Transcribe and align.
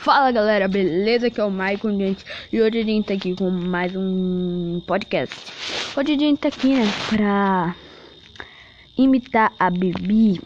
Fala 0.00 0.32
galera, 0.32 0.66
beleza? 0.66 1.26
Aqui 1.26 1.42
é 1.42 1.44
o 1.44 1.50
Maicon, 1.50 1.94
gente. 1.98 2.24
E 2.50 2.58
hoje 2.58 2.78
a 2.78 2.82
gente 2.82 3.08
tá 3.08 3.12
aqui 3.12 3.36
com 3.36 3.50
mais 3.50 3.94
um 3.94 4.80
podcast. 4.86 5.36
Hoje 5.94 6.14
a 6.14 6.18
gente 6.18 6.38
tá 6.38 6.48
aqui, 6.48 6.68
né, 6.68 6.86
pra 7.10 7.76
imitar 8.96 9.52
a 9.58 9.68
Bibi. 9.68 10.40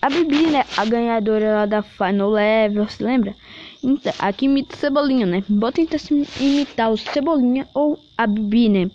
A 0.00 0.08
Bibi, 0.08 0.46
né, 0.46 0.64
a 0.76 0.84
ganhadora 0.84 1.52
lá 1.52 1.66
da 1.66 1.82
Final 1.82 2.30
Level, 2.30 2.88
você 2.88 3.02
lembra? 3.02 3.34
Então, 3.82 4.12
aqui 4.20 4.44
imita 4.44 4.76
o 4.76 4.78
Cebolinha, 4.78 5.26
né? 5.26 5.42
Bota 5.48 5.84
tentar 5.84 5.98
imitar 6.38 6.92
o 6.92 6.96
Cebolinha 6.96 7.66
ou 7.74 7.98
a 8.16 8.24
Bibi, 8.24 8.68
né? 8.68 8.90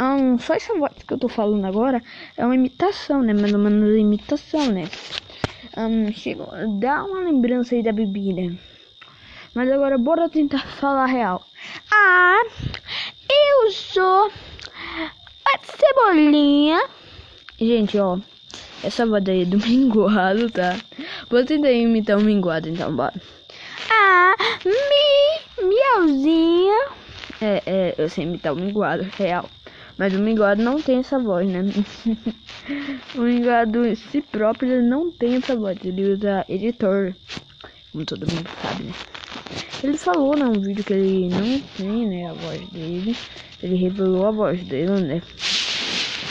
Um, 0.00 0.38
só 0.38 0.54
essa 0.54 0.72
voz 0.78 0.92
que 1.04 1.12
eu 1.12 1.18
tô 1.18 1.28
falando 1.28 1.64
agora 1.64 2.00
é 2.36 2.46
uma 2.46 2.54
imitação, 2.54 3.20
né? 3.20 3.34
Mais 3.34 3.52
ou 3.52 3.58
menos 3.58 3.98
imitação, 3.98 4.66
né? 4.66 4.88
Um, 5.76 6.12
chegou, 6.12 6.48
dá 6.78 7.04
uma 7.04 7.20
lembrança 7.20 7.74
aí 7.74 7.82
da 7.82 7.92
Bibi, 7.92 8.32
né? 8.32 8.58
Mas 9.54 9.70
agora 9.70 9.98
bora 9.98 10.28
tentar 10.28 10.66
falar 10.76 11.06
real. 11.06 11.44
Ah, 11.90 12.42
eu 13.30 13.70
sou 13.70 14.30
a 15.44 15.58
Cebolinha. 15.62 16.82
Gente, 17.60 17.98
ó, 17.98 18.18
essa 18.82 19.06
voz 19.06 19.22
aí 19.28 19.42
é 19.42 19.44
do 19.44 19.58
minguado, 19.64 20.50
tá? 20.50 20.76
Vou 21.30 21.44
tentar 21.44 21.70
imitar 21.70 22.18
o 22.18 22.22
minguado, 22.22 22.68
então 22.68 22.94
bora. 22.94 23.14
Ah, 23.90 24.34
mi, 24.64 25.68
miauzinha. 25.68 26.88
É, 27.40 27.62
é, 27.66 27.94
eu 27.98 28.08
sei 28.08 28.24
imitar 28.24 28.52
o 28.52 28.56
minguado, 28.56 29.04
real. 29.16 29.48
Mas 29.98 30.14
o 30.14 30.18
minguado 30.18 30.62
não 30.62 30.80
tem 30.80 30.98
essa 30.98 31.18
voz, 31.18 31.48
né? 31.48 31.60
o 33.14 33.20
minguado 33.20 33.84
em 33.84 33.94
si 33.94 34.22
próprio 34.22 34.72
ele 34.72 34.88
não 34.88 35.10
tem 35.10 35.36
essa 35.36 35.54
voz. 35.54 35.78
Ele 35.84 36.12
usa 36.12 36.44
editor. 36.48 37.14
Como 37.92 38.04
todo 38.04 38.26
mundo 38.32 38.48
sabe, 38.62 38.84
né? 38.84 38.92
Ele 39.82 39.98
falou 39.98 40.36
num 40.36 40.52
vídeo 40.60 40.84
que 40.84 40.92
ele 40.92 41.28
não 41.28 41.60
tem, 41.76 42.06
né, 42.06 42.30
a 42.30 42.32
voz 42.32 42.68
dele. 42.70 43.16
Ele 43.62 43.76
revelou 43.76 44.26
a 44.26 44.30
voz 44.30 44.62
dele, 44.64 45.00
né? 45.00 45.22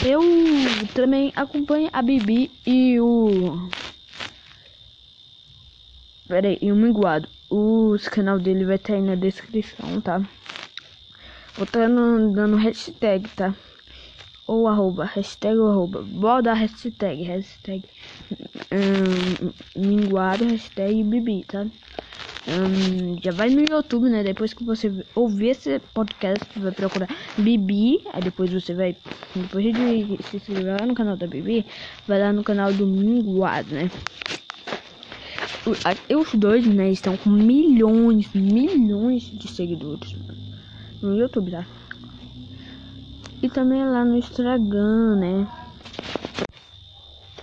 Eu 0.04 0.20
também 0.94 1.32
acompanho 1.36 1.88
a 1.92 2.02
Bibi 2.02 2.50
e 2.66 2.98
o... 2.98 3.68
Pera 6.26 6.48
aí, 6.48 6.58
e 6.60 6.72
o 6.72 6.76
Minguado. 6.76 7.28
O 7.50 7.94
canal 8.10 8.38
dele 8.38 8.64
vai 8.64 8.76
estar 8.76 8.94
aí 8.94 9.02
na 9.02 9.14
descrição, 9.14 10.00
tá? 10.00 10.20
Estar 11.60 11.88
dando 11.88 12.56
hashtag, 12.56 13.28
tá? 13.36 13.54
Ou 14.46 14.66
arroba, 14.66 15.04
hashtag 15.04 15.58
ou 15.58 15.70
arroba. 15.70 16.04
Dar 16.42 16.54
hashtag, 16.54 17.22
hashtag 17.22 17.84
um, 18.72 19.52
minguado, 19.76 20.44
hashtag 20.44 21.02
bibi, 21.04 21.44
tá? 21.46 21.66
Um, 22.48 23.22
já 23.22 23.30
vai 23.30 23.50
no 23.50 23.60
YouTube, 23.60 24.08
né? 24.08 24.24
Depois 24.24 24.52
que 24.52 24.64
você 24.64 24.92
ouvir 25.14 25.50
esse 25.50 25.78
podcast, 25.94 26.44
você 26.52 26.60
vai 26.60 26.72
procurar 26.72 27.08
Bibi. 27.38 28.02
Aí 28.12 28.20
depois 28.20 28.52
você 28.52 28.74
vai. 28.74 28.96
Depois 29.34 29.64
de 29.64 30.18
se 30.24 30.36
inscrever 30.38 30.80
lá 30.80 30.86
no 30.86 30.94
canal 30.94 31.16
da 31.16 31.26
Bibi, 31.26 31.64
vai 32.08 32.18
lá 32.18 32.32
no 32.32 32.42
canal 32.42 32.72
do 32.72 32.86
Minguado, 32.86 33.72
né? 33.72 33.90
Os 35.64 36.34
dois, 36.34 36.66
né, 36.66 36.90
estão 36.90 37.16
com 37.16 37.30
milhões, 37.30 38.28
milhões 38.34 39.22
de 39.22 39.46
seguidores, 39.46 40.16
no 41.02 41.16
YouTube, 41.16 41.50
tá? 41.50 41.66
E 43.42 43.48
também 43.48 43.84
lá 43.84 44.04
no 44.04 44.16
Instagram, 44.16 45.16
né? 45.16 45.48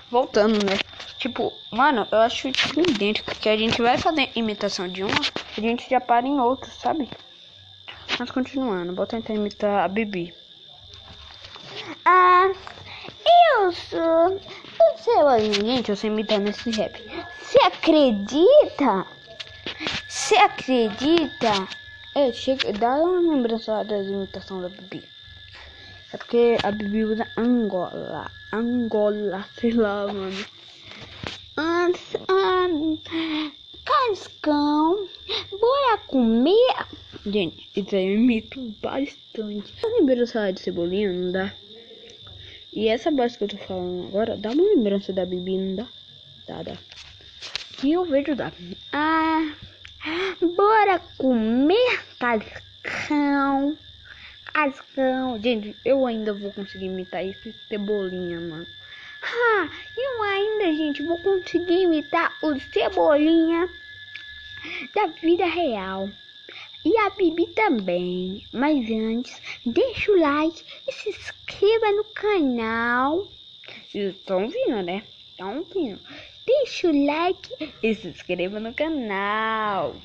Voltando, 0.09 0.53
né? 0.65 0.79
Tipo, 1.17 1.51
mano, 1.69 2.07
eu 2.11 2.19
acho 2.19 2.47
idêntico 2.47 3.35
que 3.35 3.49
a 3.49 3.57
gente 3.57 3.81
vai 3.81 3.97
fazer 3.97 4.29
imitação 4.35 4.87
de 4.87 5.03
uma, 5.03 5.19
a 5.57 5.61
gente 5.61 5.89
já 5.89 5.99
para 5.99 6.25
em 6.25 6.39
outro, 6.39 6.71
sabe? 6.71 7.09
Mas 8.17 8.31
continuando, 8.31 8.95
vou 8.95 9.05
tentar 9.05 9.33
imitar 9.33 9.83
a 9.83 9.87
Bibi. 9.87 10.33
Ah, 12.05 12.49
eu 13.59 13.71
sou 13.73 14.35
o 14.37 14.97
seu 14.97 15.53
gente, 15.53 15.89
eu 15.89 15.95
sei 15.95 16.09
imitar 16.09 16.39
nesse 16.39 16.69
rap. 16.71 17.01
Você 17.41 17.59
acredita? 17.59 19.05
Você 20.07 20.35
acredita 20.35 21.67
é, 22.15 22.31
chega, 22.33 22.73
dá 22.73 22.95
uma 22.95 23.35
lembrança 23.35 23.71
lá 23.71 23.83
das 23.83 24.07
imitações 24.07 24.63
da 24.63 24.69
Bibi. 24.69 25.03
É 26.11 26.17
porque 26.17 26.57
a 26.63 26.71
Bibi 26.71 27.05
usa 27.05 27.27
Angola. 27.37 28.31
Angola, 28.51 29.47
sei 29.59 29.71
lá, 29.71 30.07
mano. 30.11 30.45
Cascão, 33.85 35.07
bora 35.51 35.97
comer? 36.07 36.87
Gente, 37.25 37.69
isso 37.75 37.95
aí 37.95 38.07
eu 38.07 38.15
imito 38.15 38.59
bastante. 38.81 39.73
A 39.83 39.87
lembrança 39.87 40.51
de 40.51 40.61
cebolinha 40.61 41.11
não 41.11 41.31
dá. 41.31 41.53
E 42.73 42.87
essa 42.87 43.11
base 43.11 43.37
que 43.37 43.43
eu 43.43 43.49
tô 43.49 43.57
falando 43.57 44.07
agora, 44.07 44.37
dá 44.37 44.51
uma 44.51 44.63
lembrança 44.63 45.13
da 45.13 45.25
Bibi, 45.25 45.57
não 45.57 45.75
dá? 45.75 45.87
Dá, 46.47 46.63
dá. 46.63 46.77
Que 47.77 47.91
eu 47.91 48.05
vejo 48.05 48.35
dá. 48.35 48.51
Ah. 48.91 49.53
Bora 50.55 50.99
comer 51.17 52.01
cascão. 52.17 53.77
Cascão. 54.53 55.41
Gente, 55.41 55.75
eu 55.83 56.05
ainda 56.05 56.33
vou 56.33 56.53
conseguir 56.53 56.85
imitar 56.85 57.25
esse 57.25 57.53
cebolinha, 57.67 58.39
mano. 58.39 58.65
Ah, 59.21 59.69
eu 59.97 60.23
ainda, 60.23 60.73
gente, 60.73 61.03
vou 61.03 61.21
conseguir 61.21 61.81
imitar 61.81 62.33
o 62.41 62.57
cebolinha 62.71 63.69
da 64.95 65.07
vida 65.07 65.45
real. 65.45 66.09
E 66.85 66.97
a 66.97 67.09
Bibi 67.09 67.47
também. 67.47 68.47
Mas 68.53 68.89
antes, 68.89 69.41
deixa 69.65 70.11
o 70.13 70.19
like 70.19 70.63
e 70.87 70.91
se 70.93 71.09
inscreva 71.09 71.91
no 71.91 72.05
canal. 72.05 73.27
Estão 73.93 74.47
vindo, 74.47 74.81
né? 74.81 75.03
Estão 75.31 75.61
vindo 75.63 75.99
deixa 76.49 76.87
o 76.87 77.05
like 77.05 77.73
e 77.83 77.93
se 77.93 78.07
inscreva 78.07 78.59
no 78.59 78.73
canal. 78.73 79.95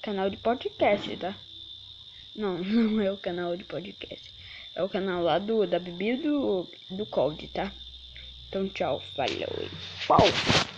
Canal 0.00 0.30
de 0.30 0.38
podcast, 0.38 1.16
tá? 1.18 1.34
Não, 2.34 2.58
não 2.64 3.00
é 3.02 3.12
o 3.12 3.18
canal 3.18 3.56
de 3.56 3.64
podcast. 3.64 4.32
É 4.74 4.82
o 4.82 4.88
canal 4.88 5.22
lá 5.22 5.38
do 5.38 5.66
da 5.66 5.78
bebida 5.78 6.22
do, 6.22 6.66
do 6.90 7.06
Cold, 7.06 7.46
tá? 7.48 7.70
Então 8.48 8.68
tchau, 8.68 9.00
falou. 9.14 9.68
Pau. 10.08 10.73